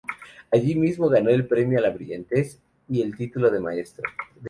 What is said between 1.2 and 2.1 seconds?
el premio a la